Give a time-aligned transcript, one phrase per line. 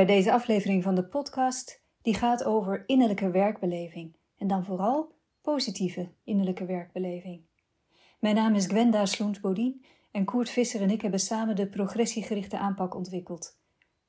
[0.00, 6.08] Bij deze aflevering van de podcast die gaat over innerlijke werkbeleving en dan vooral positieve
[6.24, 7.42] innerlijke werkbeleving.
[8.20, 12.94] Mijn naam is Gwenda Sloent-Bodien en Koert Visser en ik hebben samen de progressiegerichte aanpak
[12.94, 13.58] ontwikkeld.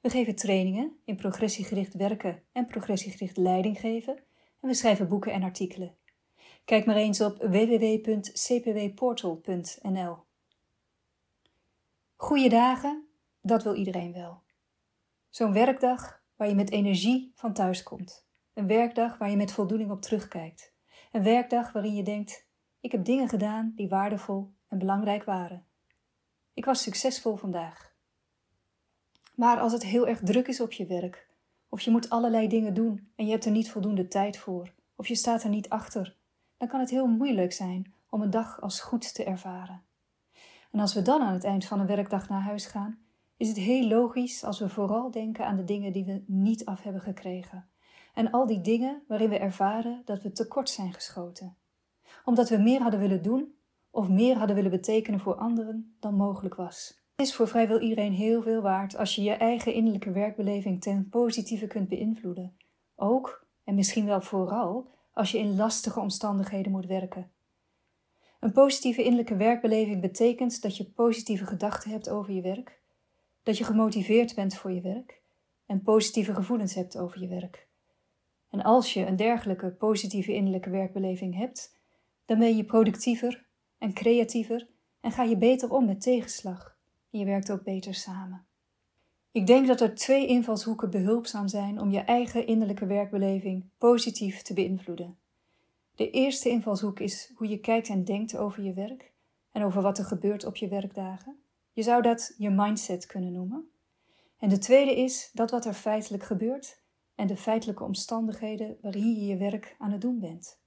[0.01, 4.23] We geven trainingen in progressiegericht werken en progressiegericht leiding geven
[4.61, 5.95] en we schrijven boeken en artikelen.
[6.65, 10.17] Kijk maar eens op www.cpwportal.nl.
[12.15, 13.07] Goeie dagen,
[13.41, 14.41] dat wil iedereen wel.
[15.31, 18.27] Zo'n werkdag waar je met energie van thuis komt.
[18.53, 20.73] Een werkdag waar je met voldoening op terugkijkt.
[21.11, 22.47] Een werkdag waarin je denkt:
[22.79, 25.65] ik heb dingen gedaan die waardevol en belangrijk waren.
[26.53, 27.93] Ik was succesvol vandaag.
[29.35, 31.29] Maar als het heel erg druk is op je werk,
[31.69, 35.07] of je moet allerlei dingen doen en je hebt er niet voldoende tijd voor, of
[35.07, 36.17] je staat er niet achter,
[36.57, 39.83] dan kan het heel moeilijk zijn om een dag als goed te ervaren.
[40.71, 43.05] En als we dan aan het eind van een werkdag naar huis gaan,
[43.41, 46.81] is het heel logisch als we vooral denken aan de dingen die we niet af
[46.81, 47.69] hebben gekregen.
[48.13, 51.57] En al die dingen waarin we ervaren dat we tekort zijn geschoten.
[52.25, 53.53] Omdat we meer hadden willen doen
[53.89, 57.01] of meer hadden willen betekenen voor anderen dan mogelijk was.
[57.15, 61.09] Het is voor vrijwel iedereen heel veel waard als je je eigen innerlijke werkbeleving ten
[61.09, 62.57] positieve kunt beïnvloeden.
[62.95, 67.31] Ook, en misschien wel vooral, als je in lastige omstandigheden moet werken.
[68.39, 72.80] Een positieve innerlijke werkbeleving betekent dat je positieve gedachten hebt over je werk,
[73.43, 75.21] dat je gemotiveerd bent voor je werk
[75.65, 77.67] en positieve gevoelens hebt over je werk.
[78.49, 81.79] En als je een dergelijke positieve innerlijke werkbeleving hebt,
[82.25, 83.45] dan ben je productiever
[83.77, 84.67] en creatiever
[85.01, 86.77] en ga je beter om met tegenslag.
[87.11, 88.45] En je werkt ook beter samen.
[89.31, 94.53] Ik denk dat er twee invalshoeken behulpzaam zijn om je eigen innerlijke werkbeleving positief te
[94.53, 95.17] beïnvloeden.
[95.95, 99.11] De eerste invalshoek is hoe je kijkt en denkt over je werk
[99.51, 101.39] en over wat er gebeurt op je werkdagen.
[101.73, 103.71] Je zou dat je mindset kunnen noemen.
[104.37, 106.81] En de tweede is dat wat er feitelijk gebeurt
[107.15, 110.59] en de feitelijke omstandigheden waarin je je werk aan het doen bent.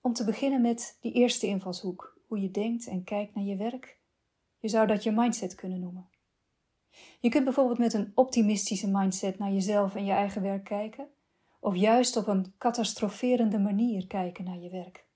[0.00, 3.98] Om te beginnen met die eerste invalshoek, hoe je denkt en kijkt naar je werk.
[4.58, 6.08] Je zou dat je mindset kunnen noemen.
[7.20, 11.08] Je kunt bijvoorbeeld met een optimistische mindset naar jezelf en je eigen werk kijken,
[11.60, 15.07] of juist op een catastroferende manier kijken naar je werk.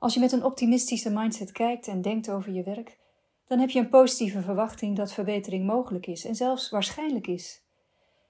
[0.00, 2.98] Als je met een optimistische mindset kijkt en denkt over je werk,
[3.46, 7.64] dan heb je een positieve verwachting dat verbetering mogelijk is en zelfs waarschijnlijk is.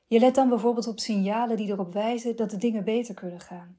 [0.07, 3.79] Je let dan bijvoorbeeld op signalen die erop wijzen dat de dingen beter kunnen gaan.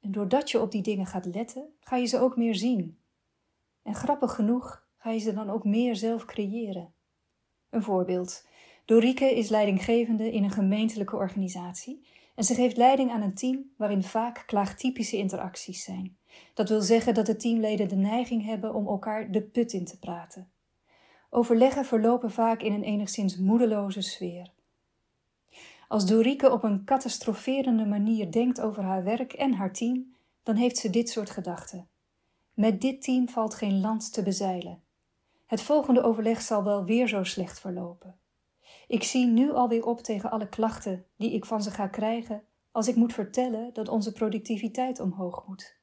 [0.00, 2.98] En doordat je op die dingen gaat letten, ga je ze ook meer zien.
[3.82, 6.94] En grappig genoeg ga je ze dan ook meer zelf creëren.
[7.70, 8.46] Een voorbeeld.
[8.84, 14.02] Dorike is leidinggevende in een gemeentelijke organisatie en ze geeft leiding aan een team waarin
[14.02, 16.16] vaak klaagtypische interacties zijn.
[16.54, 19.98] Dat wil zeggen dat de teamleden de neiging hebben om elkaar de put in te
[19.98, 20.50] praten.
[21.30, 24.50] Overleggen verlopen vaak in een enigszins moedeloze sfeer.
[25.88, 30.76] Als Dorike op een catastroferende manier denkt over haar werk en haar team, dan heeft
[30.76, 31.88] ze dit soort gedachten.
[32.54, 34.82] Met dit team valt geen land te bezeilen.
[35.46, 38.18] Het volgende overleg zal wel weer zo slecht verlopen.
[38.86, 42.42] Ik zie nu alweer op tegen alle klachten die ik van ze ga krijgen
[42.72, 45.82] als ik moet vertellen dat onze productiviteit omhoog moet.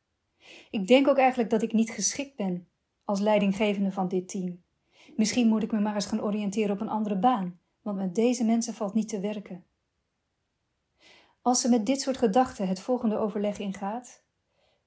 [0.71, 2.67] Ik denk ook eigenlijk dat ik niet geschikt ben
[3.05, 4.63] als leidinggevende van dit team.
[5.15, 8.43] Misschien moet ik me maar eens gaan oriënteren op een andere baan, want met deze
[8.43, 9.65] mensen valt niet te werken.
[11.41, 14.23] Als ze met dit soort gedachten het volgende overleg ingaat,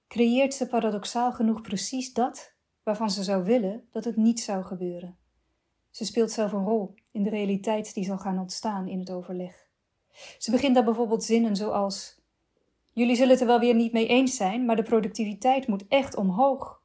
[0.08, 5.18] creëert ze paradoxaal genoeg precies dat waarvan ze zou willen dat het niet zou gebeuren.
[5.90, 9.68] Ze speelt zelf een rol in de realiteit die zal gaan ontstaan in het overleg.
[10.38, 12.20] Ze begint daar bijvoorbeeld zinnen zoals:
[12.94, 16.16] Jullie zullen het er wel weer niet mee eens zijn, maar de productiviteit moet echt
[16.16, 16.82] omhoog.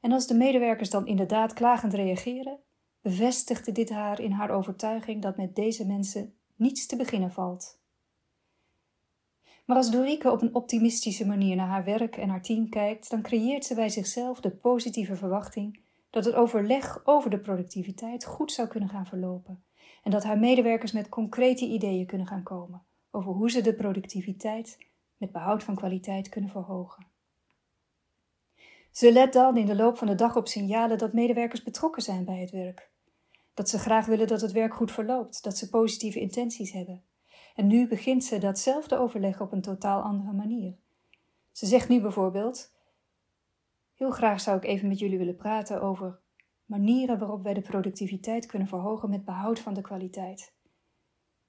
[0.00, 2.58] En als de medewerkers dan inderdaad klagend reageren,
[3.00, 7.78] bevestigde dit haar in haar overtuiging dat met deze mensen niets te beginnen valt.
[9.64, 13.22] Maar als Dorike op een optimistische manier naar haar werk en haar team kijkt, dan
[13.22, 15.80] creëert ze bij zichzelf de positieve verwachting
[16.10, 19.64] dat het overleg over de productiviteit goed zou kunnen gaan verlopen
[20.02, 24.78] en dat haar medewerkers met concrete ideeën kunnen gaan komen over hoe ze de productiviteit
[25.16, 27.06] met behoud van kwaliteit kunnen verhogen.
[28.90, 32.24] Ze let dan in de loop van de dag op signalen dat medewerkers betrokken zijn
[32.24, 32.90] bij het werk.
[33.54, 37.04] Dat ze graag willen dat het werk goed verloopt, dat ze positieve intenties hebben.
[37.54, 40.74] En nu begint ze datzelfde overleg op een totaal andere manier.
[41.52, 42.72] Ze zegt nu bijvoorbeeld:
[43.94, 46.18] Heel graag zou ik even met jullie willen praten over
[46.64, 50.52] manieren waarop wij de productiviteit kunnen verhogen met behoud van de kwaliteit.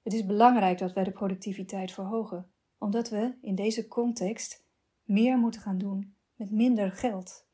[0.02, 4.64] Het is belangrijk dat wij de productiviteit verhogen, omdat we in deze context
[5.04, 7.46] meer moeten gaan doen met minder geld.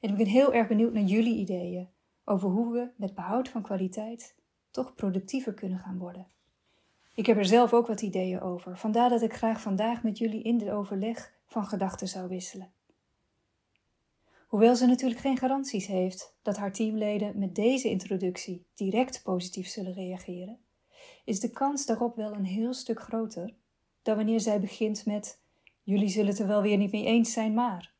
[0.00, 1.88] En ik ben heel erg benieuwd naar jullie ideeën
[2.24, 4.34] over hoe we met behoud van kwaliteit
[4.70, 6.26] toch productiever kunnen gaan worden.
[7.14, 10.42] Ik heb er zelf ook wat ideeën over, vandaar dat ik graag vandaag met jullie
[10.42, 12.70] in de overleg van gedachten zou wisselen.
[14.46, 19.92] Hoewel ze natuurlijk geen garanties heeft dat haar teamleden met deze introductie direct positief zullen
[19.92, 20.58] reageren,
[21.24, 23.54] is de kans daarop wel een heel stuk groter
[24.06, 25.40] dan wanneer zij begint met:
[25.82, 27.92] Jullie zullen het er wel weer niet mee eens zijn, maar.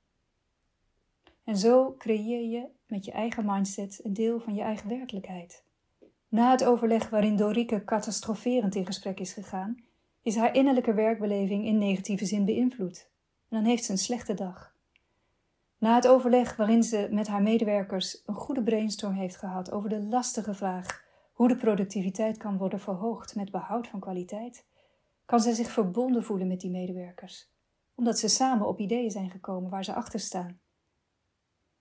[1.44, 5.64] En zo creëer je met je eigen mindset een deel van je eigen werkelijkheid.
[6.29, 9.82] Na het overleg waarin Dorike catastroferend in gesprek is gegaan,
[10.23, 13.11] is haar innerlijke werkbeleving in negatieve zin beïnvloed.
[13.49, 14.75] En dan heeft ze een slechte dag.
[15.79, 20.00] Na het overleg waarin ze met haar medewerkers een goede brainstorm heeft gehad over de
[20.00, 24.64] lastige vraag hoe de productiviteit kan worden verhoogd met behoud van kwaliteit,
[25.26, 27.50] kan ze zich verbonden voelen met die medewerkers,
[27.94, 30.61] omdat ze samen op ideeën zijn gekomen waar ze achter staan.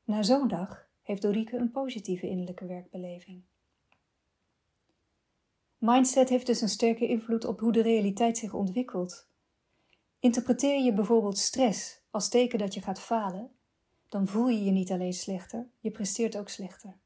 [0.03, 3.43] Na zo'n dag heeft Dorike een positieve innerlijke werkbeleving.
[5.77, 9.27] Mindset heeft dus een sterke invloed op hoe de realiteit zich ontwikkelt.
[10.19, 13.51] Interpreteer je bijvoorbeeld stress als teken dat je gaat falen,
[14.09, 16.97] dan voel je je niet alleen slechter, je presteert ook slechter.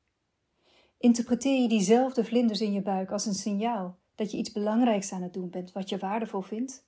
[0.98, 5.22] Interpreteer je diezelfde vlinders in je buik als een signaal dat je iets belangrijks aan
[5.22, 6.88] het doen bent wat je waardevol vindt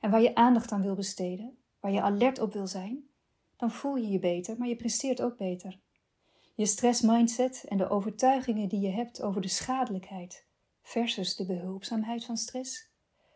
[0.00, 3.08] en waar je aandacht aan wil besteden, waar je alert op wil zijn,
[3.56, 5.80] dan voel je je beter, maar je presteert ook beter.
[6.54, 10.46] Je stressmindset en de overtuigingen die je hebt over de schadelijkheid
[10.82, 12.90] versus de behulpzaamheid van stress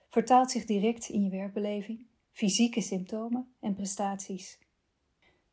[0.08, 4.58] vertaalt zich direct in je werkbeleving, fysieke symptomen en prestaties.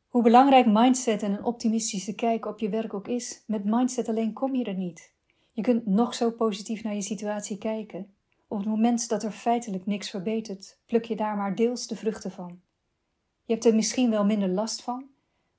[0.07, 4.34] Hoe belangrijk mindset en een optimistische kijk op je werk ook is, met mindset alleen
[4.34, 5.16] kom je er niet.
[5.57, 8.13] Je kunt nog zo positief naar je situatie kijken.
[8.48, 12.31] Op het moment dat er feitelijk niks verbetert, pluk je daar maar deels de vruchten
[12.31, 12.62] van.
[13.45, 15.09] Je hebt er misschien wel minder last van,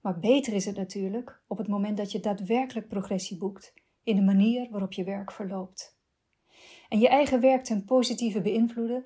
[0.00, 4.22] maar beter is het natuurlijk op het moment dat je daadwerkelijk progressie boekt in de
[4.22, 5.96] manier waarop je werk verloopt.
[6.88, 9.04] En je eigen werk ten positieve beïnvloeden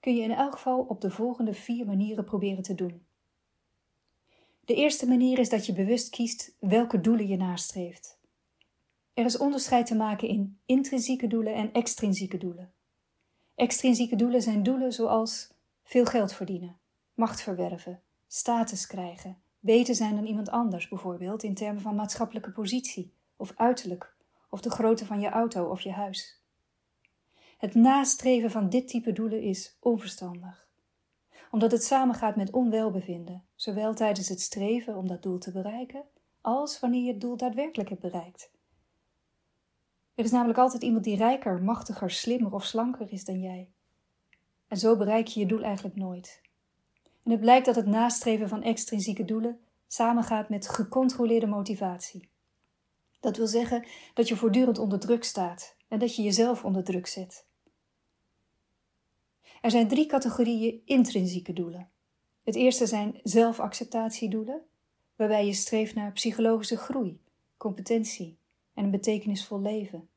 [0.00, 3.06] kun je in elk geval op de volgende vier manieren proberen te doen.
[4.64, 8.22] De eerste manier is dat je bewust kiest welke doelen je nastreeft.
[9.14, 12.72] Er is onderscheid te maken in intrinsieke doelen en extrinsieke doelen.
[13.54, 15.50] Extrinsieke doelen zijn doelen zoals
[15.82, 16.76] veel geld verdienen,
[17.14, 23.12] macht verwerven, status krijgen, beter zijn dan iemand anders, bijvoorbeeld in termen van maatschappelijke positie
[23.36, 24.14] of uiterlijk,
[24.48, 26.40] of de grootte van je auto of je huis.
[27.58, 30.64] Het nastreven van dit type doelen is onverstandig
[31.54, 36.04] omdat het samengaat met onwelbevinden, zowel tijdens het streven om dat doel te bereiken,
[36.40, 38.50] als wanneer je het doel daadwerkelijk hebt bereikt.
[40.14, 43.70] Er is namelijk altijd iemand die rijker, machtiger, slimmer of slanker is dan jij.
[44.68, 46.40] En zo bereik je je doel eigenlijk nooit.
[47.22, 52.28] En het blijkt dat het nastreven van extrinsieke doelen samengaat met gecontroleerde motivatie.
[53.20, 57.06] Dat wil zeggen dat je voortdurend onder druk staat en dat je jezelf onder druk
[57.06, 57.46] zet.
[59.60, 61.90] Er zijn drie categorieën intrinsieke doelen.
[62.42, 64.62] Het eerste zijn zelfacceptatiedoelen,
[65.16, 67.20] waarbij je streeft naar psychologische groei,
[67.56, 68.38] competentie
[68.74, 70.08] en een betekenisvol leven.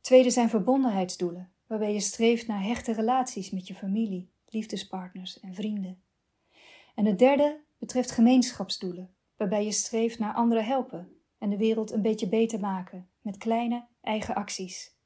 [0.00, 6.02] Tweede zijn verbondenheidsdoelen, waarbij je streeft naar hechte relaties met je familie, liefdespartners en vrienden.
[6.94, 12.02] En het derde betreft gemeenschapsdoelen, waarbij je streeft naar anderen helpen en de wereld een
[12.02, 14.96] beetje beter maken met kleine eigen acties.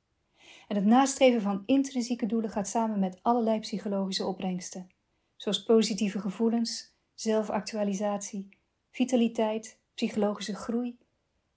[0.68, 4.88] En het nastreven van intrinsieke doelen gaat samen met allerlei psychologische opbrengsten,
[5.36, 8.48] zoals positieve gevoelens, zelfactualisatie,
[8.90, 10.98] vitaliteit, psychologische groei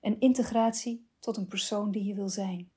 [0.01, 2.69] en integratie tot een persoon die je wil zijn.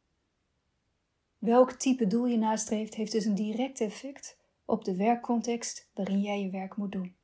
[1.39, 6.41] Welk type doel je nastreeft heeft dus een direct effect op de werkcontext waarin jij
[6.41, 7.15] je werk moet doen.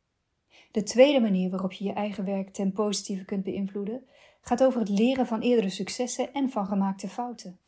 [0.73, 4.05] De tweede manier waarop je je eigen werk ten positieve kunt beïnvloeden
[4.41, 7.59] gaat over het leren van eerdere successen en van gemaakte fouten.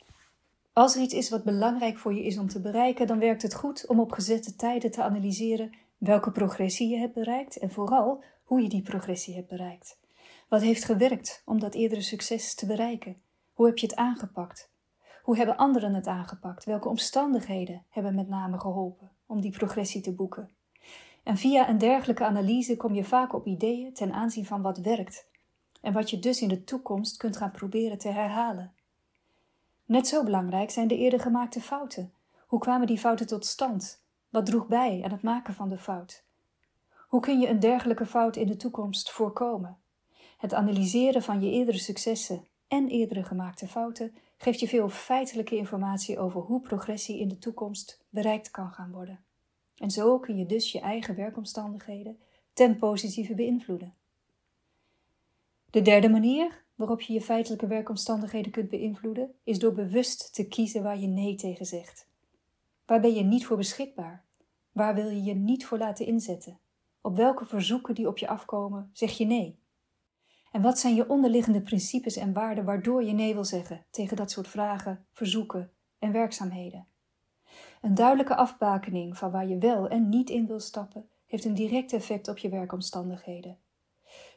[0.73, 3.55] Als er iets is wat belangrijk voor je is om te bereiken, dan werkt het
[3.55, 8.63] goed om op gezette tijden te analyseren welke progressie je hebt bereikt en vooral hoe
[8.63, 10.01] je die progressie hebt bereikt.
[10.53, 13.23] Wat heeft gewerkt om dat eerdere succes te bereiken?
[13.53, 14.71] Hoe heb je het aangepakt?
[15.23, 16.65] Hoe hebben anderen het aangepakt?
[16.65, 20.51] Welke omstandigheden hebben met name geholpen om die progressie te boeken?
[21.23, 25.27] En via een dergelijke analyse kom je vaak op ideeën ten aanzien van wat werkt
[25.81, 28.73] en wat je dus in de toekomst kunt gaan proberen te herhalen.
[29.85, 32.13] Net zo belangrijk zijn de eerder gemaakte fouten.
[32.47, 34.03] Hoe kwamen die fouten tot stand?
[34.29, 36.25] Wat droeg bij aan het maken van de fout?
[37.09, 39.82] Hoe kun je een dergelijke fout in de toekomst voorkomen?
[40.43, 46.19] Het analyseren van je eerdere successen en eerdere gemaakte fouten geeft je veel feitelijke informatie
[46.19, 49.25] over hoe progressie in de toekomst bereikt kan gaan worden.
[49.77, 52.19] En zo kun je dus je eigen werkomstandigheden
[52.53, 53.95] ten positieve beïnvloeden.
[55.71, 60.83] De derde manier waarop je je feitelijke werkomstandigheden kunt beïnvloeden, is door bewust te kiezen
[60.83, 62.09] waar je nee tegen zegt.
[62.87, 64.25] Waar ben je niet voor beschikbaar?
[64.73, 66.59] Waar wil je je niet voor laten inzetten?
[67.01, 69.61] Op welke verzoeken die op je afkomen zeg je nee?
[70.53, 74.31] En wat zijn je onderliggende principes en waarden waardoor je nee wil zeggen tegen dat
[74.31, 76.87] soort vragen, verzoeken en werkzaamheden?
[77.81, 81.93] Een duidelijke afbakening van waar je wel en niet in wil stappen heeft een direct
[81.93, 83.59] effect op je werkomstandigheden.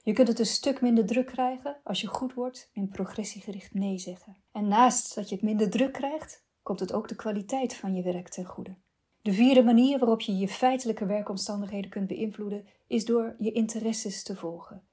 [0.03, 3.98] Je kunt het een stuk minder druk krijgen als je goed wordt in progressiegericht nee
[3.98, 4.36] zeggen.
[4.51, 8.03] En naast dat je het minder druk krijgt, komt het ook de kwaliteit van je
[8.03, 8.75] werk ten goede.
[9.22, 14.36] De vierde manier waarop je je feitelijke werkomstandigheden kunt beïnvloeden is door je interesses te
[14.36, 14.84] volgen.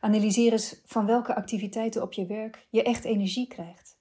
[0.00, 3.98] Analyseer eens van welke activiteiten op je werk je echt energie krijgt.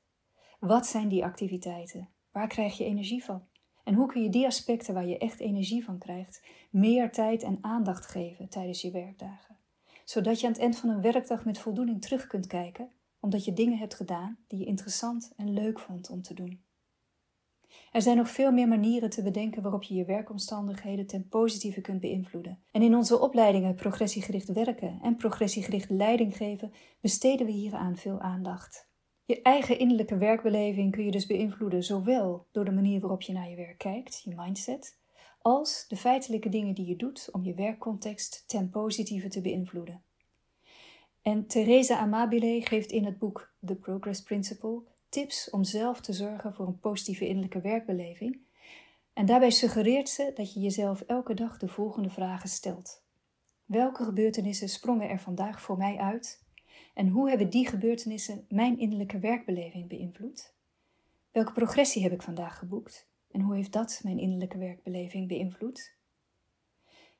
[0.60, 2.10] Wat zijn die activiteiten?
[2.32, 3.48] Waar krijg je energie van?
[3.84, 7.58] En hoe kun je die aspecten waar je echt energie van krijgt, meer tijd en
[7.62, 9.58] aandacht geven tijdens je werkdagen?
[10.06, 13.54] Zodat je aan het eind van een werkdag met voldoening terug kunt kijken, omdat je
[13.54, 16.64] dingen hebt gedaan die je interessant en leuk vond om te doen.
[17.92, 22.00] Er zijn nog veel meer manieren te bedenken waarop je je werkomstandigheden ten positieve kunt
[22.00, 22.60] beïnvloeden.
[22.72, 28.92] En in onze opleidingen progressiegericht werken en progressiegericht leiding geven besteden we hieraan veel aandacht.
[29.26, 33.50] Je eigen innerlijke werkbeleving kun je dus beïnvloeden, zowel door de manier waarop je naar
[33.50, 35.00] je werk kijkt, je mindset,
[35.42, 40.04] als de feitelijke dingen die je doet om je werkcontext ten positieve te beïnvloeden.
[41.22, 44.82] En Theresa Amabile geeft in het boek The Progress Principle
[45.14, 48.40] tips om zelf te zorgen voor een positieve innerlijke werkbeleving.
[49.14, 53.04] En daarbij suggereert ze dat je jezelf elke dag de volgende vragen stelt.
[53.66, 56.44] Welke gebeurtenissen sprongen er vandaag voor mij uit
[56.94, 60.54] en hoe hebben die gebeurtenissen mijn innerlijke werkbeleving beïnvloed?
[61.32, 65.96] Welke progressie heb ik vandaag geboekt en hoe heeft dat mijn innerlijke werkbeleving beïnvloed?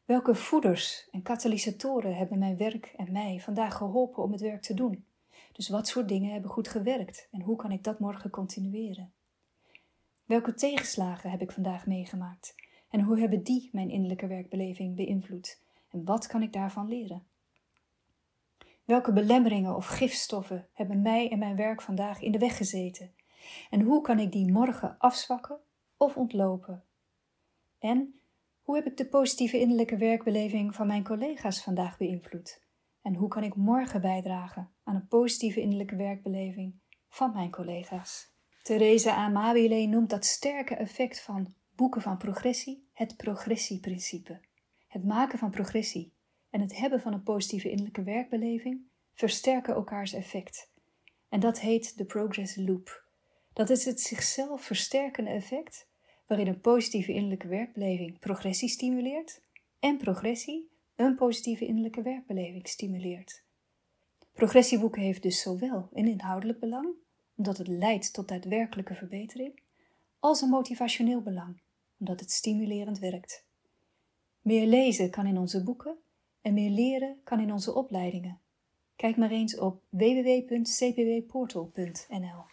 [0.06, 4.74] Welke voeders en katalysatoren hebben mijn werk en mij vandaag geholpen om het werk te
[4.74, 5.06] doen?
[5.54, 9.14] Dus wat soort dingen hebben goed gewerkt en hoe kan ik dat morgen continueren?
[10.26, 12.56] Welke tegenslagen heb ik vandaag meegemaakt
[12.90, 17.24] en hoe hebben die mijn innerlijke werkbeleving beïnvloed en wat kan ik daarvan leren?
[18.86, 23.12] Welke belemmeringen of gifstoffen hebben mij en mijn werk vandaag in de weg gezeten?
[23.70, 25.60] En hoe kan ik die morgen afzwakken
[25.98, 26.84] of ontlopen?
[27.80, 28.20] En
[28.62, 32.62] hoe heb ik de positieve innerlijke werkbeleving van mijn collega's vandaag beïnvloed?
[33.04, 36.74] En hoe kan ik morgen bijdragen aan een positieve innerlijke werkbeleving
[37.10, 38.32] van mijn collega's?
[38.62, 44.40] Theresa Amabile noemt dat sterke effect van boeken van progressie het progressieprincipe.
[44.88, 46.14] Het maken van progressie
[46.50, 48.82] en het hebben van een positieve innerlijke werkbeleving
[49.14, 50.72] versterken elkaars effect.
[51.30, 53.04] En dat heet de progress loop.
[53.54, 55.88] Dat is het zichzelf versterkende effect
[56.28, 59.42] waarin een positieve innerlijke werkbeleving progressie stimuleert
[59.80, 60.72] en progressie
[61.06, 63.44] een positieve innerlijke werkbeleving stimuleert.
[64.34, 66.88] Progressieboeken heeft dus zowel een inhoudelijk belang,
[67.36, 69.62] omdat het leidt tot daadwerkelijke verbetering,
[70.20, 71.62] als een motivationeel belang,
[72.00, 73.46] omdat het stimulerend werkt.
[74.42, 75.98] Meer lezen kan in onze boeken
[76.42, 78.40] en meer leren kan in onze opleidingen.
[78.96, 82.44] Kijk maar eens op www.cpwportal.nl.